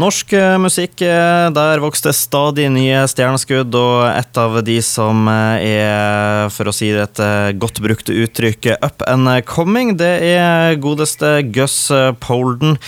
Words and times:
Norsk 0.00 0.32
eh, 0.32 0.56
musikk, 0.56 1.02
eh, 1.04 1.50
der 1.52 1.80
vokste 1.82 2.12
stadig 2.16 2.70
nye 2.72 3.02
stjerneskudd, 3.10 3.74
og 3.76 4.06
et 4.08 4.38
av 4.40 4.56
de 4.64 4.78
som 4.84 5.28
eh, 5.28 5.66
er, 5.76 6.48
for 6.54 6.70
å 6.70 6.74
si 6.74 6.88
det 6.94 7.04
et 7.04 7.58
godt 7.60 7.82
brukt 7.84 8.08
uttrykk, 8.08 8.72
up 8.80 9.04
and 9.10 9.28
coming, 9.48 9.96
det 10.00 10.12
er 10.30 10.78
godeste 10.80 11.40
Gus 11.52 11.90
Polden 12.22 12.78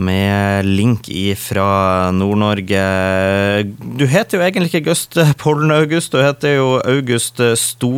med 0.00 0.68
link 0.68 1.08
fra 1.40 2.10
Nord-Norge. 2.14 2.84
Du 3.98 4.06
heter 4.08 4.38
jo 4.38 4.44
egentlig 4.46 4.70
ikke 4.70 4.86
Gust 4.92 5.18
Polden 5.40 5.74
August, 5.74 6.14
du 6.14 6.22
heter 6.22 6.56
jo 6.56 6.68
August 6.78 7.42
Sto, 7.58 7.92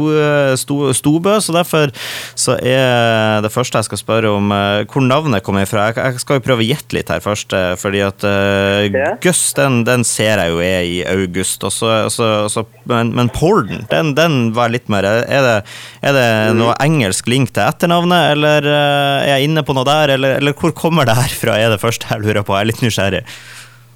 Sto, 0.58 0.78
Stobø, 0.96 1.36
så 1.44 1.54
derfor 1.54 1.92
så 2.34 2.56
er 2.58 3.42
det 3.44 3.52
første 3.54 3.82
jeg 3.82 3.90
skal 3.90 4.00
spørre 4.00 4.32
om 4.34 4.50
hvor 4.50 5.04
navnet 5.04 5.44
kommer 5.46 5.68
fra. 5.68 5.90
Jeg 5.94 6.24
skal 6.24 6.40
jo 6.40 6.46
prøve 6.48 6.64
å 6.64 6.70
gjette 6.72 6.96
litt 6.96 7.12
her 7.12 7.22
først, 7.22 7.54
fordi 7.82 8.02
at 8.06 8.26
uh, 8.62 9.06
Gus, 9.22 9.40
den, 9.58 9.80
den, 9.88 10.04
ser 10.08 10.40
jeg 10.40 10.52
jo 10.54 10.60
er 10.64 10.86
i 10.88 10.98
august. 11.10 11.64
Også, 11.68 11.88
også, 12.08 12.28
også, 12.48 12.66
men, 12.90 13.14
men 13.18 13.30
Porden, 13.34 13.86
den, 13.90 14.12
den, 14.18 14.36
var 14.56 14.72
litt 14.72 14.90
mer 14.92 15.06
Er 15.06 15.46
det, 15.46 15.56
er 16.02 16.16
det 16.16 16.28
mm. 16.52 16.60
noe 16.60 16.76
engelsk 16.82 17.30
link 17.30 17.54
til 17.54 17.66
etternavnet, 17.66 18.36
eller 18.36 18.68
uh, 18.68 19.22
er 19.22 19.34
jeg 19.36 19.50
inne 19.50 19.66
på 19.66 19.76
noe 19.76 19.88
der? 19.88 20.14
Eller, 20.16 20.38
eller, 20.40 20.56
hvor 20.58 20.74
kommer 20.76 21.08
det 21.08 21.18
her 21.18 21.34
fra, 21.42 21.58
er 21.58 21.74
det 21.74 21.82
første 21.82 22.08
jeg 22.10 22.24
lurer 22.24 22.46
på. 22.46 22.56
Jeg 22.56 22.66
er 22.66 22.72
litt 22.72 22.86
nysgjerrig. 22.86 23.26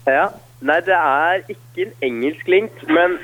Ja, 0.07 0.27
Nei, 0.65 0.79
det 0.81 0.95
er 0.97 1.43
ikke 1.53 1.85
en 1.85 1.93
engelsk 2.07 2.49
link, 2.49 2.79
men 2.89 3.19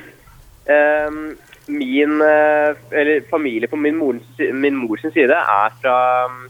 um, 0.69 1.21
min 1.67 2.21
uh, 2.21 2.75
Eller 2.91 3.23
familie 3.29 3.67
på 3.67 3.79
min, 3.79 3.97
mor, 3.97 4.19
min 4.53 4.75
mors 4.77 5.01
side 5.01 5.33
er 5.33 5.73
fra 5.81 5.95
um, 6.27 6.43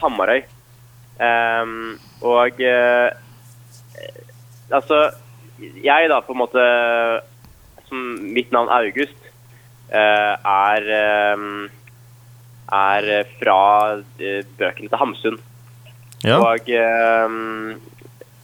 Hamarøy. 0.00 0.40
Um, 1.20 1.98
og 2.24 2.62
uh, 2.64 3.10
altså 4.70 5.10
Jeg, 5.60 6.08
da, 6.08 6.20
på 6.24 6.32
en 6.32 6.40
måte 6.40 6.64
som 7.90 8.00
Mitt 8.32 8.52
navn 8.54 8.70
August 8.72 9.18
uh, 9.92 10.34
er 10.38 10.88
um, 11.34 11.68
er 12.70 13.06
fra 13.40 13.60
uh, 13.98 14.42
bøkene 14.58 14.88
til 14.88 15.00
Hamsun. 15.00 15.38
Ja. 16.22 16.38
Og 16.38 16.68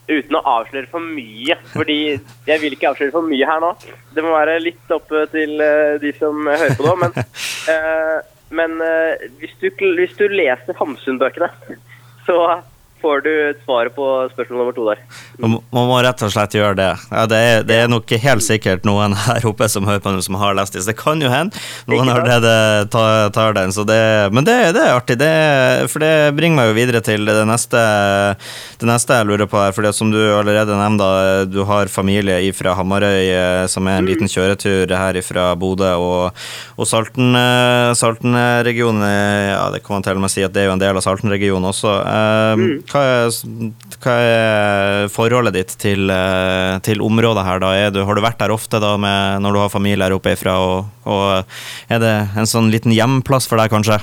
uten 0.06 0.38
å 0.38 0.42
avsløre 0.48 0.88
for 0.90 1.02
mye, 1.02 1.56
fordi 1.72 1.98
jeg 2.16 2.62
vil 2.62 2.74
ikke 2.74 2.90
avsløre 2.90 3.14
for 3.14 3.26
mye 3.26 3.46
her 3.46 3.62
nå. 3.62 3.72
Det 4.14 4.24
må 4.24 4.32
være 4.34 4.58
litt 4.62 4.94
opp 4.94 5.12
til 5.32 5.60
de 6.02 6.12
som 6.18 6.46
hører 6.46 6.74
på 6.78 6.86
nå. 6.86 6.94
Men, 7.02 7.14
men 8.58 8.76
hvis, 9.38 9.54
du, 9.60 9.68
hvis, 9.98 10.16
du, 10.18 10.26
leser 10.32 10.78
Hamsun-bøkene, 10.80 11.50
så 12.26 12.38
får 13.00 13.20
du 13.20 13.32
svaret 13.64 13.94
på 13.94 14.06
spørsmål 14.32 14.60
nummer 14.60 14.74
to 14.76 14.84
der. 14.88 15.00
Man, 15.42 15.58
må 15.72 15.98
rett 16.04 16.22
og 16.24 16.32
slett 16.32 16.56
gjøre 16.56 16.76
det. 16.78 16.88
Ja, 17.10 17.24
det, 17.28 17.38
er, 17.38 17.64
det, 17.66 17.76
er, 17.82 17.90
nok 17.92 18.10
helt 18.22 18.44
sikkert 18.44 18.86
noen 18.88 19.14
her 19.26 19.44
oppe 19.48 19.68
som 19.70 19.86
hører 19.88 20.02
på 20.02 20.12
den 20.14 20.24
som 20.24 20.38
har 20.40 20.56
lest 20.56 20.76
det. 20.76 20.84
Så 20.84 20.92
det 20.92 20.98
kan 21.00 21.20
jo 21.22 21.30
hende 21.32 21.56
noen 21.90 22.10
allerede 22.12 22.86
tar, 22.92 23.28
tar 23.36 23.56
den. 23.58 23.74
Det, 23.86 24.00
men 24.32 24.46
det, 24.48 24.56
det, 24.76 24.84
er 24.84 24.96
artig, 24.96 25.18
for 25.92 26.02
det 26.02 26.12
bringer 26.38 26.60
meg 26.60 26.70
jo 26.70 26.76
videre 26.78 27.02
til 27.04 27.28
det 27.28 27.44
neste, 27.48 27.82
det 28.80 28.88
neste 28.88 29.20
jeg 29.20 29.28
lurer 29.28 29.50
på 29.50 29.60
her. 29.60 29.76
For 29.76 29.90
som 29.96 30.10
du 30.14 30.20
allerede 30.32 30.78
nevnte, 30.78 31.10
du 31.52 31.62
har 31.68 31.92
familie 31.92 32.40
fra 32.56 32.74
Hamarøy, 32.78 33.28
eh, 33.28 33.66
som 33.70 33.86
er 33.86 34.00
en 34.00 34.06
mm. 34.06 34.10
liten 34.10 34.32
kjøretur 34.32 34.96
her 34.96 35.20
fra 35.26 35.50
Bodø. 35.58 35.92
Og, 36.00 36.46
og 36.76 36.88
Salten, 36.88 37.36
eh, 37.36 37.92
Salten-regionen, 37.98 39.04
ja, 39.04 39.62
det 39.74 39.84
kan 39.84 39.98
man 39.98 40.06
til 40.06 40.18
og 40.18 40.24
med 40.24 40.32
si 40.32 40.44
at 40.46 40.54
det 40.56 40.64
er 40.64 40.70
jo 40.70 40.76
en 40.78 40.82
del 40.82 40.96
av 40.96 41.04
Salten-regionen 41.04 41.70
også. 41.70 41.96
Um, 42.06 42.66
mm 42.66 42.85
hva 42.90 43.02
er, 43.02 43.30
hva 44.02 44.14
er 44.22 45.08
forholdet 45.12 45.54
ditt 45.56 45.74
til, 45.80 46.10
eh, 46.12 46.76
til, 46.86 47.02
området 47.04 47.44
her, 47.46 47.62
da? 47.62 47.72
Du, 47.94 48.00
har 48.06 48.16
du 48.18 48.22
vært 48.24 48.40
der 48.40 48.54
ofte 48.54 48.80
da 48.82 48.94
med, 49.00 49.42
når 49.44 49.56
du 49.56 49.60
har 49.62 49.72
familie 49.72 50.06
her 50.06 50.16
oppe 50.16 50.34
ifra? 50.36 50.56
Og, 50.62 50.90
og, 51.08 51.56
er 51.92 52.02
det 52.02 52.14
en 52.38 52.48
sånn 52.48 52.70
liten 52.72 52.94
hjemplass 52.94 53.48
for 53.50 53.60
deg, 53.60 53.72
kanskje? 53.72 53.98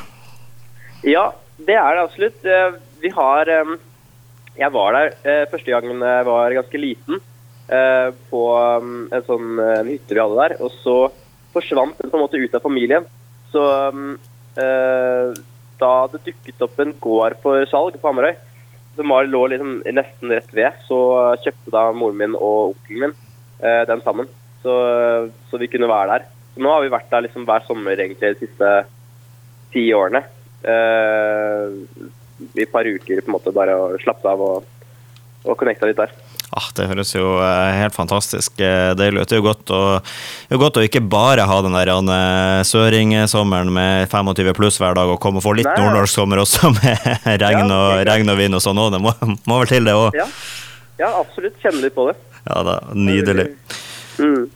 Ja, 1.08 1.30
det 1.60 1.78
er 1.80 1.98
det 1.98 2.06
absolutt. 2.06 2.46
Eh, 2.46 2.80
vi 3.04 3.12
har 3.14 3.52
eh, 3.52 3.76
Jeg 4.60 4.70
var 4.76 4.94
der 4.94 5.48
første 5.50 5.72
gangen 5.74 6.04
jeg 6.06 6.26
var 6.28 6.54
ganske 6.54 6.78
liten, 6.78 7.22
på 8.30 8.42
en 8.54 9.24
sånn 9.26 9.62
hytte 9.88 10.14
vi 10.14 10.20
hadde 10.22 10.38
der. 10.38 10.54
Og 10.62 10.76
så 10.84 10.98
forsvant 11.56 11.98
den 11.98 12.12
på 12.12 12.20
en 12.20 12.22
måte 12.22 12.38
ut 12.38 12.54
av 12.54 12.62
familien. 12.62 13.08
Så 13.50 13.64
da 14.54 15.94
det 16.12 16.22
dukket 16.28 16.62
opp 16.68 16.78
en 16.84 16.94
gård 17.02 17.40
for 17.42 17.66
salg 17.72 17.98
på 17.98 18.12
Hamarøy, 18.12 18.36
som 18.96 19.10
var, 19.10 19.28
lå 19.30 19.42
liksom 19.52 19.76
nesten 19.96 20.32
rett 20.34 20.52
ved, 20.54 20.82
så 20.88 21.00
kjøpte 21.44 21.74
da 21.74 21.88
moren 21.98 22.20
min 22.20 22.38
og 22.38 22.74
onkelen 22.74 23.08
min 23.08 23.16
eh, 23.64 23.84
den 23.90 24.04
sammen. 24.06 24.30
Så, 24.64 24.74
så, 25.50 25.60
vi 25.60 25.68
kunne 25.72 25.90
være 25.92 26.12
der. 26.18 26.28
Så 26.54 26.64
nå 26.64 26.72
har 26.72 26.84
vi 26.84 26.92
vært 26.94 27.10
der 27.12 27.26
liksom 27.26 27.48
hver 27.48 27.66
sommer 27.68 27.98
egentlig 27.98 28.36
de 28.36 28.46
siste 28.46 28.74
ti 29.74 29.88
årene. 29.96 30.24
Eh, 30.64 31.80
I 32.54 32.66
et 32.66 32.72
par 32.72 32.88
uker 32.88 33.24
på 33.24 33.32
en 33.32 33.38
måte 33.38 33.56
bare 33.56 33.76
og 33.80 33.98
slappet 34.04 34.30
av 34.30 34.44
og, 34.46 34.70
og 35.44 35.58
connecta 35.60 35.90
litt 35.90 36.00
der. 36.00 36.14
Ah, 36.54 36.68
det 36.78 36.86
høres 36.86 37.14
jo 37.16 37.38
eh, 37.42 37.72
helt 37.80 37.96
fantastisk 37.96 38.60
eh, 38.62 38.92
deilig 38.98 39.24
ut. 39.24 39.30
Det 39.30 39.38
er 39.38 39.42
jo 39.42 39.46
godt 39.48 39.72
å, 39.74 39.82
jo 40.54 40.60
godt 40.62 40.78
å 40.78 40.84
ikke 40.86 41.02
bare 41.02 41.48
ha 41.50 41.56
den 41.66 41.74
der 41.74 41.90
eh, 41.94 42.60
søringsommeren 42.70 43.72
med 43.74 44.12
25 44.12 44.52
pluss 44.58 44.78
hver 44.82 44.94
dag, 44.98 45.10
og 45.10 45.22
komme 45.24 45.42
og 45.42 45.48
få 45.48 45.56
litt 45.58 45.72
nordnorsk 45.72 46.14
sommer 46.14 46.44
også, 46.44 46.70
med 46.78 47.26
regn, 47.42 47.74
og, 47.74 48.04
regn 48.06 48.30
og 48.30 48.38
vind 48.38 48.60
og 48.60 48.62
sånn 48.66 48.84
òg. 48.84 48.92
Det 48.94 49.02
må, 49.02 49.16
må, 49.50 49.64
vel 49.64 49.72
til, 49.72 49.90
det 49.90 49.98
òg? 49.98 50.20
Ja. 50.20 50.28
ja. 51.02 51.10
absolutt. 51.24 51.58
Kjenne 51.64 51.82
litt 51.88 51.98
på 51.98 52.12
det. 52.12 52.20
Ja 52.44 52.62
da, 52.68 52.78
Nydelig. 52.94 53.50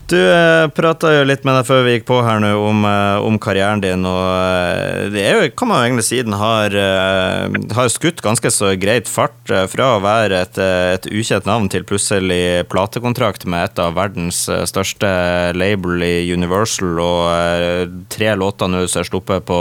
Du 0.07 0.16
eh, 0.16 0.66
prata 0.72 1.09
jo 1.12 1.23
litt 1.28 1.44
med 1.44 1.57
deg 1.57 1.66
før 1.68 1.81
vi 1.84 1.97
gikk 1.97 2.06
på 2.07 2.22
her 2.23 2.40
nå 2.40 2.53
om, 2.63 2.85
eh, 2.88 3.25
om 3.28 3.35
karrieren 3.44 3.81
din, 3.84 4.06
og 4.07 4.23
eh, 4.40 5.09
det 5.12 5.25
er 5.28 5.35
jo, 5.35 5.50
kan 5.59 5.68
man 5.68 5.81
jo 5.81 5.88
egentlig 5.90 6.06
si 6.07 6.22
den 6.23 6.38
har, 6.40 6.72
eh, 6.72 7.57
har 7.75 7.91
skutt 7.91 8.23
ganske 8.23 8.51
så 8.56 8.72
greit 8.79 9.12
fart 9.12 9.51
fra 9.68 9.90
å 9.97 10.00
være 10.06 10.40
et, 10.45 10.62
et, 10.63 11.12
ukjent 11.12 11.50
navn 11.50 11.68
til 11.73 11.84
plutselig 11.88 12.63
platekontrakt 12.72 13.44
med 13.51 13.68
et 13.68 13.84
av 13.84 14.00
verdens 14.00 14.45
største 14.72 15.12
label 15.59 16.00
i 16.07 16.31
Universal, 16.31 16.95
og 17.03 18.00
tre 18.13 18.31
låter 18.39 18.72
nå 18.72 18.88
som 18.88 19.03
er 19.03 19.12
sluppet 19.12 19.47
på 19.50 19.59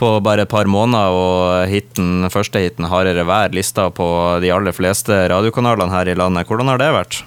på 0.00 0.14
bare 0.24 0.46
et 0.46 0.48
par 0.48 0.64
måneder, 0.64 1.12
og 1.12 1.68
hiten, 1.68 2.24
første 2.32 2.62
hiten 2.62 2.86
'Hardere 2.88 3.20
vær' 3.28 3.52
lista 3.52 3.90
på 3.92 4.06
de 4.40 4.48
aller 4.48 4.72
fleste 4.72 5.12
radiokanalene 5.28 5.92
her 5.92 6.08
i 6.08 6.16
landet. 6.16 6.48
Hvordan 6.48 6.72
har 6.72 6.80
det 6.80 6.88
vært? 6.96 7.20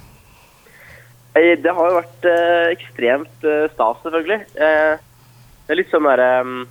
Det 1.33 1.73
har 1.73 1.89
jo 1.89 1.97
vært 1.97 2.25
eh, 2.29 2.67
ekstremt 2.75 3.45
eh, 3.47 3.65
stas, 3.73 3.97
selvfølgelig. 4.03 4.39
Eh, 4.53 5.01
det 5.63 5.73
er 5.73 5.79
litt 5.79 5.93
sånn 5.93 6.05
derre 6.05 6.29
um, 6.43 6.63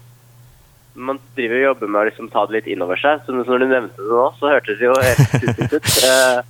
Man 0.95 1.19
driver 1.37 1.56
og 1.56 1.65
jobber 1.65 1.91
med 1.91 2.00
å 2.03 2.09
liksom, 2.11 2.28
ta 2.31 2.45
det 2.47 2.59
litt 2.59 2.69
inn 2.71 2.84
over 2.84 3.00
seg. 3.00 3.25
Så 3.25 3.34
når 3.34 3.65
du 3.65 3.67
nevnte 3.67 4.03
det 4.03 4.11
nå, 4.12 4.27
så 4.39 4.53
hørtes 4.53 4.78
det 4.78 4.87
jo 4.87 4.99
helt 5.00 5.33
sykt 5.41 5.73
ut. 5.73 5.89
Eh, 6.06 6.43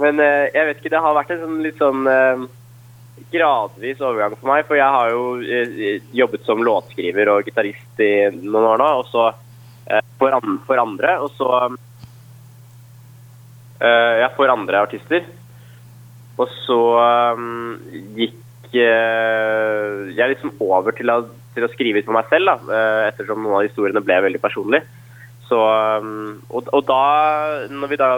men 0.00 0.22
eh, 0.24 0.48
jeg 0.54 0.66
vet 0.66 0.80
ikke, 0.80 0.94
det 0.94 1.04
har 1.04 1.18
vært 1.18 1.34
en 1.34 1.44
sånn, 1.44 1.60
litt 1.62 1.78
sånn 1.78 2.08
eh, 2.10 2.46
gradvis 3.30 4.00
overgang 4.00 4.34
for 4.38 4.50
meg. 4.50 4.64
For 4.66 4.80
jeg 4.80 4.96
har 4.96 5.12
jo 5.12 6.00
jobbet 6.22 6.48
som 6.48 6.64
låtskriver 6.66 7.30
og 7.34 7.46
gitarist 7.46 8.02
i 8.02 8.14
noen 8.32 8.70
år 8.72 8.82
nå, 8.82 8.90
og 9.02 9.06
så 9.12 9.30
for 10.20 10.80
andre. 10.80 11.14
Og 11.20 11.30
så 11.38 11.52
Ja, 13.80 14.28
for 14.36 14.52
andre 14.52 14.82
artister. 14.84 15.24
Og 16.40 16.48
så 16.64 16.80
um, 17.36 17.76
gikk 18.16 18.72
uh, 18.72 20.08
jeg 20.14 20.32
liksom 20.32 20.54
over 20.64 20.94
til 20.96 21.12
å, 21.12 21.20
til 21.56 21.66
å 21.66 21.70
skrive 21.72 22.00
ut 22.00 22.08
for 22.08 22.16
meg 22.16 22.30
selv, 22.32 22.48
da, 22.48 22.56
uh, 22.70 23.08
ettersom 23.10 23.42
noen 23.44 23.60
av 23.60 23.66
historiene 23.68 24.04
ble 24.04 24.20
veldig 24.26 24.42
personlige. 24.42 24.86
Så, 25.50 25.58
um, 25.58 26.38
og, 26.48 26.70
og, 26.70 26.84
da, 26.88 27.66
når 27.72 27.92
vi 27.92 27.98
da 28.00 28.10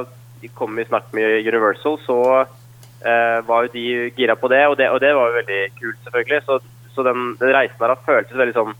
kom 0.58 0.78
i 0.78 0.86
snakk 0.86 1.10
med 1.16 1.48
Universal, 1.48 1.98
så 2.04 2.18
uh, 2.44 3.38
var 3.48 3.66
jo 3.66 3.74
de 3.74 3.86
gira 4.18 4.36
på 4.38 4.50
det 4.52 4.62
og, 4.68 4.76
det, 4.80 4.90
og 4.92 5.00
det 5.02 5.14
var 5.16 5.30
jo 5.30 5.40
veldig 5.40 5.62
kult, 5.80 6.00
selvfølgelig. 6.06 6.42
Så, 6.46 6.60
så 6.94 7.06
den, 7.08 7.32
den, 7.40 7.54
reisen 7.56 7.80
der 7.80 7.94
har 7.94 8.06
føltes 8.06 8.38
veldig 8.38 8.58
sånn 8.58 8.74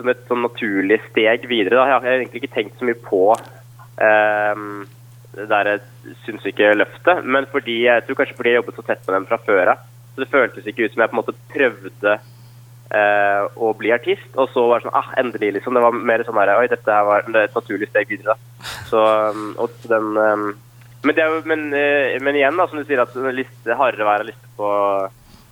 som 0.00 0.08
et 0.08 0.22
sånn 0.28 0.44
naturlig 0.44 1.00
steg 1.10 1.44
videre. 1.48 1.76
Da. 1.76 1.88
Jeg 1.88 1.98
har 1.98 2.20
egentlig 2.20 2.44
ikke 2.44 2.54
tenkt 2.54 2.78
så 2.78 2.86
mye 2.88 3.00
på 3.04 3.24
um, 3.34 4.84
det 5.36 5.46
der 5.50 5.78
sinnssyke-løftet, 6.24 7.24
men 7.24 7.46
fordi 7.52 7.84
jeg 7.84 8.04
tror 8.06 8.18
kanskje 8.18 8.36
fordi 8.38 8.54
jeg 8.54 8.60
jobbet 8.60 8.78
så 8.78 8.86
tett 8.86 9.06
med 9.06 9.16
dem 9.16 9.28
fra 9.30 9.38
før 9.46 9.72
av. 9.74 9.86
Så 10.14 10.24
det 10.24 10.32
føltes 10.32 10.66
ikke 10.66 10.86
ut 10.86 10.94
som 10.94 11.04
jeg 11.04 11.12
på 11.12 11.16
en 11.16 11.20
måte 11.20 11.36
prøvde 11.52 12.14
eh, 12.16 13.44
å 13.54 13.70
bli 13.78 13.92
artist, 13.94 14.26
og 14.34 14.50
så 14.54 14.64
var 14.66 14.80
det 14.80 14.88
sånn 14.88 14.98
ah, 14.98 15.12
endelig, 15.22 15.52
liksom. 15.56 15.76
Det 15.76 15.84
var 15.84 16.00
mer 16.10 16.24
sånn 16.26 16.40
her 16.40 16.54
Oi, 16.56 16.66
dette 16.72 16.96
her 16.96 17.06
var 17.06 17.30
et 17.30 17.56
naturlig 17.56 17.90
steg 17.92 18.10
videre, 18.10 18.34
da. 18.34 18.66
Så, 18.90 19.00
um, 19.30 19.54
og 19.62 19.78
den 19.90 20.10
um, 20.18 20.50
men, 21.06 21.16
det 21.16 21.24
er 21.24 21.48
men, 21.48 21.66
uh, 21.72 22.18
men, 22.20 22.36
igjen, 22.36 22.58
da, 22.58 22.66
som 22.68 22.80
du 22.80 22.84
sier, 22.84 23.02
at 23.02 23.14
liste, 23.36 23.78
hardere 23.78 24.08
vær 24.08 24.24
er 24.24 24.32
liste 24.32 24.54
på, 24.58 24.68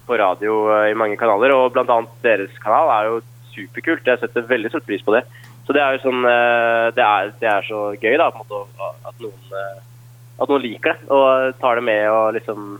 på 0.08 0.18
radio 0.20 0.60
uh, 0.72 0.86
i 0.90 0.98
mange 0.98 1.18
kanaler, 1.20 1.54
og 1.54 1.78
annet 1.86 2.22
deres 2.26 2.62
kanal 2.64 2.90
er 2.96 3.12
jo 3.12 3.20
superkult. 3.54 4.06
Jeg 4.06 4.20
setter 4.22 4.50
veldig 4.50 4.74
stor 4.74 4.84
pris 4.86 5.04
på 5.06 5.14
det. 5.14 5.24
Så 5.68 5.74
det 5.76 5.82
er 5.84 5.98
jo 5.98 6.06
sånn 6.06 6.24
eh, 6.24 6.86
det 6.96 7.04
er, 7.04 7.26
det 7.42 7.48
er, 7.52 7.66
så 7.68 7.90
gøy, 7.92 8.14
da, 8.16 8.30
på 8.32 8.40
en 8.40 8.46
måte, 8.48 8.86
at 9.04 9.18
noen, 9.20 9.50
eh, 9.52 9.82
at 10.40 10.48
noen 10.48 10.62
liker 10.64 10.94
det 10.96 11.10
og 11.12 11.58
tar 11.60 11.76
det 11.76 11.84
med 11.84 12.04
og 12.08 12.30
liksom 12.38 12.70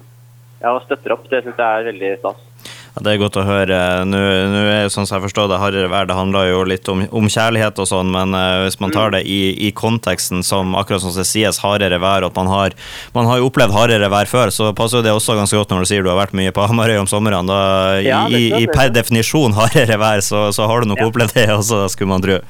ja, 0.62 0.72
støtter 0.86 1.12
opp. 1.12 1.26
Det 1.28 1.42
syns 1.44 1.60
jeg 1.60 1.82
er 1.82 1.88
veldig 1.90 2.12
stas. 2.22 2.67
Ja, 2.98 3.02
det 3.04 3.12
er 3.12 3.20
godt 3.20 3.36
å 3.38 3.44
høre. 3.46 3.76
Nå, 4.08 4.18
nå 4.50 4.60
er 4.66 4.80
jo 4.82 4.90
sånn 4.90 5.06
som 5.06 5.18
jeg 5.18 5.28
forstår 5.28 5.46
det, 5.52 5.58
hardere 5.62 5.90
vær 5.92 6.08
det 6.08 6.16
handler 6.18 6.48
jo 6.48 6.64
litt 6.66 6.88
om, 6.90 7.04
om 7.14 7.28
kjærlighet 7.30 7.78
og 7.78 7.86
sånn, 7.86 8.10
men 8.10 8.34
uh, 8.34 8.64
hvis 8.64 8.78
man 8.82 8.90
tar 8.90 9.12
det 9.14 9.20
i, 9.22 9.52
i 9.68 9.70
konteksten 9.76 10.42
som 10.42 10.74
akkurat 10.78 11.04
som 11.04 11.14
det 11.14 11.26
sies, 11.28 11.60
hardere 11.62 12.00
vær, 12.02 12.26
og 12.26 12.32
at 12.32 12.40
man 12.40 12.50
har, 12.50 12.74
man 13.14 13.30
har 13.30 13.38
jo 13.38 13.46
opplevd 13.52 13.76
hardere 13.76 14.10
vær 14.10 14.26
før, 14.30 14.50
så 14.54 14.72
passer 14.74 15.06
det 15.06 15.14
også 15.14 15.36
ganske 15.38 15.60
godt 15.60 15.70
når 15.76 15.86
du 15.86 15.90
sier 15.92 16.02
du 16.02 16.10
har 16.10 16.18
vært 16.18 16.34
mye 16.38 16.54
på 16.56 16.66
Hamarøy 16.66 16.98
om 17.04 17.10
somrene. 17.10 17.44
Da, 17.46 17.60
Ja, 18.02 18.24
i, 18.26 18.48
i, 18.48 18.64
er 18.64 18.74
per 18.74 18.90
definisjon 18.90 19.54
hardere 19.54 20.00
vær, 20.00 20.24
så, 20.24 20.48
så 20.54 20.66
har 20.66 20.82
du 20.82 20.90
nok 20.90 21.04
Ja. 21.04 21.06
opplevd 21.12 21.38
det 21.38 21.46
også, 21.54 21.84
skulle 21.94 22.10
man 22.16 22.24
tro. 22.24 22.40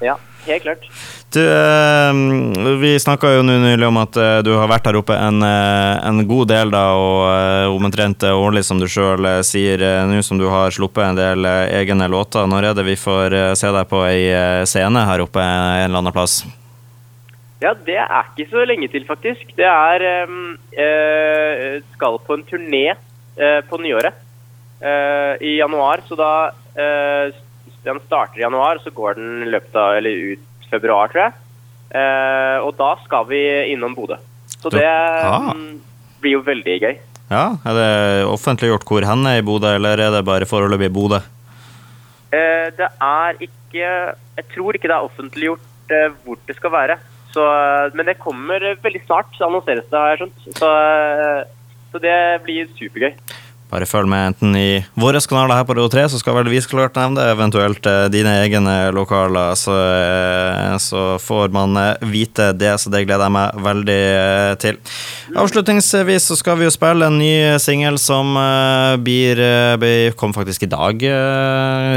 Ja, 0.00 0.16
helt 0.46 0.62
klart. 0.62 0.88
Du, 1.34 1.40
eh, 1.42 2.78
vi 2.80 2.94
snakka 3.00 3.32
jo 3.36 3.44
nå 3.46 3.58
nylig 3.62 3.86
om 3.88 4.00
at 4.02 4.18
eh, 4.20 4.40
du 4.46 4.52
har 4.54 4.70
vært 4.70 4.90
her 4.90 4.98
oppe 5.00 5.16
en, 5.18 5.42
eh, 5.42 6.00
en 6.08 6.24
god 6.28 6.50
del, 6.52 6.74
da, 6.74 6.84
og 6.98 7.22
eh, 7.30 7.68
omtrent 7.74 8.26
årlig, 8.30 8.64
som 8.66 8.82
du 8.82 8.88
sjøl 8.90 9.28
sier, 9.46 9.82
nå 10.08 10.22
som 10.22 10.40
du 10.40 10.48
har 10.52 10.74
sluppet 10.74 11.08
en 11.08 11.18
del 11.18 11.48
egne 11.48 12.10
låter. 12.10 12.46
Når 12.50 12.70
er 12.70 12.76
det 12.78 12.88
vi 12.90 12.98
får 12.98 13.38
se 13.58 13.72
deg 13.74 13.88
på 13.90 14.04
ei 14.08 14.28
scene 14.68 15.08
her 15.08 15.24
oppe 15.24 15.42
en 15.42 15.88
eller 15.88 16.04
annen 16.04 16.14
plass? 16.14 16.42
Ja, 17.64 17.72
det 17.86 17.96
er 17.96 18.26
ikke 18.28 18.50
så 18.50 18.64
lenge 18.68 18.90
til, 18.92 19.06
faktisk. 19.08 19.54
Det 19.56 19.64
er 19.64 20.02
ehm, 20.04 20.56
eh, 20.76 21.80
Skal 21.94 22.18
på 22.26 22.36
en 22.36 22.44
turné 22.50 22.84
øh, 22.92 23.60
på 23.68 23.78
nyåret 23.80 24.12
øh, 24.82 25.34
i 25.40 25.56
januar. 25.56 26.02
Så 26.08 26.18
da 26.18 26.32
Den 27.84 28.00
starter 28.06 28.38
i 28.40 28.44
januar, 28.44 28.78
så 28.82 28.90
går 28.94 29.14
den 29.18 29.50
løpet 29.52 29.74
av 29.76 29.96
Eller 29.98 30.10
ut 30.34 30.68
februar, 30.70 31.08
tror 31.12 31.26
jeg. 31.26 31.32
Eh, 31.94 32.58
og 32.64 32.72
da 32.78 32.94
skal 33.04 33.26
vi 33.28 33.40
innom 33.72 33.94
Bodø. 33.94 34.16
Så 34.58 34.70
det 34.72 34.84
Ah. 34.88 35.52
mm, 35.52 35.80
blir 36.20 36.38
jo 36.38 36.42
veldig 36.42 36.78
gøy. 36.80 36.96
Ja, 37.30 37.44
Er 37.64 37.74
det 37.78 38.26
offentliggjort 38.28 38.84
hvor 38.88 39.04
hen 39.06 39.26
er 39.26 39.38
i 39.38 39.42
Bodø, 39.46 39.74
eller 39.76 39.98
er 40.00 40.10
det 40.10 40.24
bare 40.24 40.44
foreløpig 40.48 40.90
Bodø? 40.92 41.20
Eh, 42.32 42.70
det 42.76 42.88
er 43.00 43.36
ikke 43.40 44.14
Jeg 44.34 44.44
tror 44.54 44.74
ikke 44.74 44.88
det 44.90 44.96
er 44.96 45.06
offentliggjort 45.06 45.90
eh, 45.90 46.10
hvor 46.24 46.36
det 46.46 46.56
skal 46.56 46.70
være. 46.70 46.96
Så, 47.34 47.42
eh, 47.44 47.90
men 47.94 48.06
det 48.06 48.18
kommer 48.18 48.58
veldig 48.82 49.02
snart, 49.06 49.26
så 49.36 49.46
annonseres 49.48 49.84
det, 49.90 49.98
har 49.98 50.14
jeg 50.14 50.20
skjønt. 50.24 50.58
Så, 50.58 50.70
eh, 50.70 51.44
så 51.92 52.00
det 52.02 52.42
blir 52.44 52.66
supergøy. 52.78 53.12
Bare 53.74 53.88
følg 53.90 54.06
med 54.06 54.28
enten 54.28 54.52
i 54.54 54.84
våre 54.94 55.18
kanaler 55.18 55.58
her 55.58 55.64
på 55.66 55.74
Radio 55.74 55.90
3, 55.90 56.04
så 56.12 56.18
skal 56.20 56.36
vel 56.36 56.46
vi 56.52 56.60
så 56.62 56.70
klart 56.70 56.94
nevne 56.94 57.18
det, 57.18 57.32
eventuelt 57.34 57.86
eh, 57.90 58.04
dine 58.12 58.30
egne 58.44 58.74
lokaler, 58.94 59.56
så, 59.58 59.74
eh, 59.74 60.76
så 60.78 61.16
får 61.18 61.50
man 61.50 61.74
eh, 61.80 62.04
vite 62.06 62.52
det, 62.54 62.70
så 62.78 62.92
det 62.92 63.00
gleder 63.08 63.26
jeg 63.26 63.34
meg 63.34 63.58
veldig 63.64 63.96
til. 64.62 64.78
Avslutningsvis 65.42 66.28
så 66.30 66.36
skal 66.38 66.60
vi 66.60 66.68
jo 66.68 66.74
spille 66.74 67.08
en 67.10 67.18
ny 67.18 67.32
singel 67.58 67.98
som 67.98 68.36
blir, 69.02 69.40
kom 70.20 70.34
faktisk 70.36 70.68
i 70.68 70.70
dag, 70.70 71.02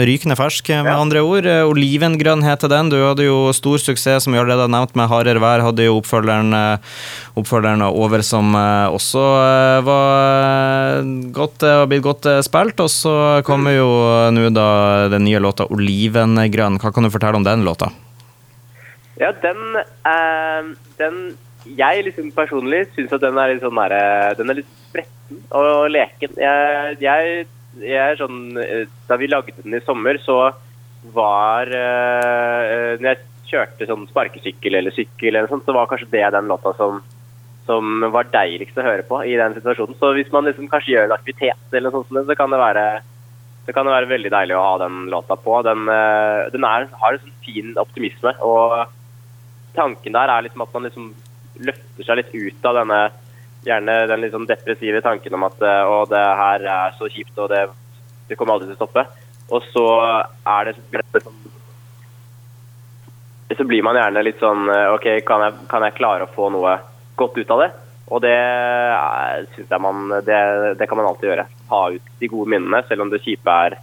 rykende 0.09 0.38
fersk 0.39 0.71
med 0.80 0.89
Ja. 0.89 0.97
andre 0.97 1.21
ord. 1.21 1.45
Olivengrønn 1.69 2.41
heter 2.47 2.71
den, 2.73 2.89
du 2.89 2.97
hadde 3.03 3.27
jo 3.27 3.51
stor 3.53 3.77
suksess, 3.77 4.25
som 4.25 4.33
vi 4.33 4.39
allerede 4.41 4.65
har 4.65 4.73
nevnt, 4.73 4.95
med 4.97 5.12
Hardere 5.12 5.44
vær, 5.44 5.62
hadde 5.68 5.85
jo 5.85 6.00
oppfølgeren, 6.01 6.80
oppfølgeren 7.38 7.85
over 7.85 8.25
som 8.25 8.56
også 8.57 9.27
var 9.85 11.06
godt, 11.38 11.67
eh, 11.68 11.80
har 11.81 11.88
blitt 11.92 12.06
godt 12.06 12.28
eh, 12.30 12.42
spilt, 12.46 12.80
og 12.84 12.90
så 12.92 13.14
kommer 13.48 13.75
jo 13.75 13.88
eh, 14.08 14.30
nå 14.34 14.50
da 14.56 14.68
den 15.12 15.28
nye 15.28 15.42
låta 15.44 15.68
'Olivengrønn'. 15.68 16.80
Hva 16.81 16.94
kan 16.96 17.04
du 17.06 17.12
fortelle 17.14 17.40
om 17.40 17.46
den 17.46 17.66
låta? 17.68 17.92
Ja, 19.18 19.31
den, 19.44 19.78
eh, 20.06 20.74
den 20.98 21.38
Jeg 21.68 22.06
liksom 22.06 22.31
personlig 22.31 22.86
syns 22.96 23.12
at 23.12 23.22
den 23.22 23.38
er 23.38 23.52
litt 23.52 23.64
sånn 23.66 23.75
derre 23.75 24.36
Den 24.40 24.54
er 24.54 24.60
litt 24.62 24.69
spretten 24.88 25.42
og 25.52 25.90
leken. 25.92 26.38
Jeg, 26.40 26.98
jeg, 27.04 27.48
jeg 27.81 28.04
er 28.04 28.19
sånn 28.19 28.56
eh, 28.62 28.86
Da 29.10 29.18
vi 29.19 29.28
lagde 29.28 29.58
den 29.64 29.75
i 29.75 29.84
sommer, 29.84 30.19
så 30.24 30.54
var 31.16 31.68
eh, 31.68 32.96
Når 33.02 33.10
jeg 33.12 33.25
kjørte 33.52 33.90
sånn 33.90 34.08
sparkesykkel 34.12 34.80
eller 34.80 34.96
sykkel 34.96 35.34
eller 35.34 35.52
sånt, 35.52 35.66
så 35.68 35.75
var 35.75 35.90
kanskje 35.90 36.12
det 36.12 36.25
den 36.36 36.50
låta 36.52 36.74
som 36.80 37.02
som 37.68 38.08
var 38.14 38.31
deiligst 38.34 38.80
å 38.80 38.86
høre 38.86 39.06
på 39.06 39.22
i 39.28 39.36
den 39.40 39.56
situasjonen. 39.58 40.00
Så 40.00 40.14
hvis 40.16 40.31
man 40.34 40.48
liksom 40.48 40.69
kanskje 40.72 40.96
gjør 40.96 41.10
en 41.10 41.18
aktivitet 41.18 41.75
eller 41.75 41.92
noe 41.92 42.08
sånt, 42.08 42.28
så 42.28 42.40
kan 42.40 42.54
det 42.54 42.64
være 42.64 42.88
så 43.68 43.74
kan 43.75 43.84
det 43.84 43.92
være 43.92 44.08
veldig 44.08 44.30
deilig 44.31 44.56
å 44.56 44.64
ha 44.64 44.75
den 44.80 45.10
låta 45.12 45.36
på. 45.36 45.58
Den, 45.68 45.90
eh, 45.92 46.48
den 46.54 46.64
er, 46.64 46.88
har 47.02 47.14
en 47.14 47.19
sånn 47.19 47.40
fin 47.44 47.74
optimisme, 47.75 48.31
og 48.40 48.88
tanken 49.75 50.16
der 50.16 50.31
er 50.31 50.46
liksom 50.46 50.64
at 50.64 50.72
man 50.72 50.88
liksom 50.88 51.10
løfter 51.68 52.08
seg 52.08 52.22
litt 52.22 52.31
ut 52.31 52.69
av 52.69 52.80
denne 52.80 53.00
gjerne 53.68 53.98
den 54.08 54.24
litt 54.24 54.31
sånn 54.31 54.48
depressive 54.48 55.02
tanken 55.04 55.36
om 55.36 55.44
at 55.50 55.60
eh, 55.68 55.84
å, 55.84 56.06
det 56.08 56.24
her 56.42 56.64
er 56.64 56.96
så 56.96 57.10
kjipt, 57.12 57.36
og 57.36 57.52
det, 57.52 57.66
det 58.30 58.40
kommer 58.40 58.56
aldri 58.56 58.69
til 58.69 58.78
å 58.78 58.80
stoppe. 58.80 59.04
Og 59.52 59.68
så 59.72 59.86
er 60.48 60.72
det 60.72 61.22
Så 63.58 63.64
blir 63.64 63.84
man 63.84 63.96
gjerne 63.96 64.24
litt 64.24 64.40
sånn 64.44 64.68
eh, 64.72 64.94
OK, 64.96 65.08
kan 65.28 65.44
jeg, 65.44 65.60
kan 65.72 65.84
jeg 65.84 65.98
klare 66.00 66.28
å 66.28 66.34
få 66.34 66.48
noe 66.56 66.78
godt 67.19 67.38
ut 67.42 67.52
av 67.58 67.66
det? 67.66 67.72
Og 68.08 68.22
det 68.24 68.38
syns 69.56 69.74
jeg 69.74 69.84
man 69.84 70.08
det, 70.24 70.40
det 70.80 70.88
kan 70.88 71.00
man 71.00 71.10
alltid 71.10 71.31
gjøre. 71.34 71.50
Ta 71.68 71.81
ut 71.98 72.14
de 72.22 72.31
gode 72.31 72.54
minnene, 72.56 72.80
selv 72.88 73.04
om 73.04 73.12
det 73.12 73.19
kjipe 73.25 73.52
er 73.68 73.75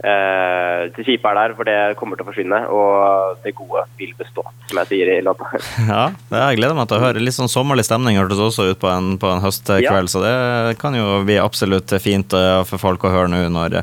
eh, 0.00 0.86
det 0.96 1.04
kjipe 1.04 1.28
er 1.28 1.36
der, 1.36 1.52
for 1.58 1.68
det 1.68 1.76
kommer 2.00 2.16
til 2.16 2.24
å 2.24 2.30
forsvinne. 2.30 2.60
Og 2.72 3.40
det 3.44 3.52
gode 3.58 3.82
vil 4.00 4.14
bestå, 4.16 4.44
som 4.70 4.80
jeg 4.80 4.88
sier 4.94 5.10
i 5.12 5.18
låta. 5.24 5.44
Ja, 5.90 6.06
det 6.30 6.40
jeg 6.40 6.60
gleder 6.60 6.76
meg 6.78 6.88
til 6.88 6.96
å 6.96 7.02
høre. 7.04 7.20
Litt 7.20 7.36
sånn 7.36 7.52
sommerlig 7.52 7.84
stemning 7.88 8.16
hørtes 8.16 8.40
også 8.40 8.70
ut 8.70 8.80
på 8.80 8.88
en, 8.88 9.12
på 9.20 9.28
en 9.28 9.42
høstkveld, 9.44 9.84
Ja. 9.84 10.12
så 10.12 10.22
det 10.24 10.78
kan 10.80 10.96
jo 10.96 11.20
bli 11.28 11.36
absolutt 11.42 11.92
fint 12.02 12.32
eh, 12.36 12.62
for 12.68 12.80
folk 12.80 13.04
å 13.04 13.12
høre 13.12 13.28
nå 13.32 13.42
når, 13.52 13.80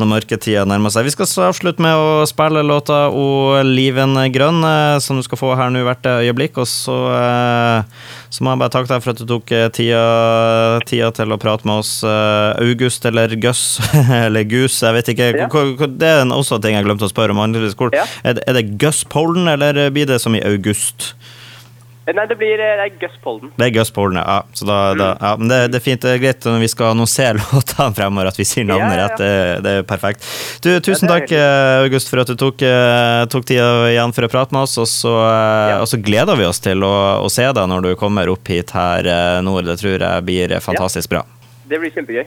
når 0.00 0.10
mørketida 0.16 0.64
nærmer 0.68 0.90
seg. 0.94 1.06
Vi 1.06 1.14
skal 1.14 1.30
så 1.30 1.46
avslutte 1.52 1.84
med 1.86 1.94
å 1.94 2.24
spille 2.26 2.66
låta 2.66 3.04
'O 3.14 3.60
liven 3.66 4.18
grønn', 4.34 4.64
eh, 4.66 4.98
som 4.98 5.20
du 5.20 5.22
skal 5.26 5.38
få 5.38 5.54
her 5.54 5.70
nå 5.70 5.84
hvert 5.86 6.10
øyeblikk. 6.18 6.58
Og 6.58 6.66
så, 6.66 6.98
eh, 7.14 7.82
så 8.30 8.44
må 8.46 8.52
jeg 8.52 8.60
bare 8.62 8.70
takke 8.70 8.86
deg 8.92 9.02
for 9.02 9.10
at 9.10 9.18
du 9.18 9.26
tok 9.26 9.50
eh, 9.56 9.64
tida, 9.74 10.02
tida 10.86 11.08
til 11.16 11.32
å 11.34 11.38
prate 11.42 11.66
med 11.66 11.80
oss. 11.82 11.96
eh, 12.06 12.60
August 12.62 13.04
eller 13.10 13.34
Gus 13.42 13.62
eller 14.22 14.44
Gus, 14.46 14.76
jeg 14.84 14.94
vet 14.94 15.10
ikke. 15.14 15.30
Ja. 15.42 15.48
Det 15.98 16.12
er 16.14 16.24
også 16.30 16.60
en 16.60 16.62
ting 16.62 16.76
jeg 16.78 16.86
glemte 16.86 17.08
å 17.08 17.10
spørre 17.10 17.34
om. 17.34 17.42
Ja. 17.96 18.06
er, 18.22 18.38
det- 18.38 18.46
Polden, 19.10 19.48
eller 19.50 19.90
blir 19.90 20.06
det 20.06 20.20
som 20.22 20.34
i 20.38 20.42
august? 20.46 21.12
Nei, 22.08 22.24
det 22.26 22.36
blir 22.40 22.58
eh, 22.58 22.78
det 22.80 22.86
er 22.88 22.94
Gus 22.98 23.16
Polden. 23.22 23.50
Det 23.54 23.66
er 23.68 23.72
Gus 23.74 23.90
Polden, 23.94 24.18
ja. 24.18 24.38
Så 24.56 24.66
da, 24.66 24.78
da, 24.98 25.10
ja 25.20 25.32
men 25.38 25.50
det, 25.52 25.58
det 25.70 25.78
er 25.78 25.84
fint. 25.84 26.00
Det 26.02 26.14
er 26.16 26.22
greit 26.22 26.46
når 26.48 26.62
vi 26.64 26.70
skal 26.72 26.94
annonsere 26.94 27.38
låtene 27.52 27.94
fremover, 27.98 28.30
at 28.32 28.40
vi 28.40 28.46
sier 28.48 28.66
navnet 28.66 28.96
Ja, 28.96 28.96
ja, 28.96 29.04
rett. 29.04 29.20
Det, 29.20 29.32
det 29.66 29.74
er 29.78 29.86
perfekt. 29.86 30.26
Du, 30.64 30.70
tusen 30.82 31.10
takk, 31.12 31.30
eh, 31.36 31.84
August, 31.84 32.10
for 32.10 32.24
at 32.24 32.32
du 32.32 32.38
tok, 32.40 32.64
eh, 32.66 33.20
tok 33.30 33.46
tida 33.46 33.68
igjen 33.92 34.16
for 34.16 34.26
å 34.26 34.32
prate 34.32 34.56
med 34.56 34.64
oss. 34.66 34.78
Og 34.80 34.88
så, 34.90 35.12
eh, 35.28 35.76
og 35.78 35.86
så 35.92 36.00
gleder 36.00 36.40
vi 36.40 36.48
oss 36.48 36.62
til 36.64 36.86
å, 36.86 36.94
å 37.20 37.30
se 37.30 37.46
deg 37.46 37.70
når 37.74 37.90
du 37.90 37.92
kommer 38.00 38.32
opp 38.32 38.48
hit 38.50 38.72
her 38.74 39.06
eh, 39.06 39.42
nord. 39.46 39.68
Det 39.68 39.78
tror 39.82 40.00
jeg 40.00 40.26
blir 40.26 40.56
fantastisk 40.64 41.12
bra. 41.12 41.26
Det 41.70 41.78
blir 41.78 41.92
kjempegøy. 41.94 42.24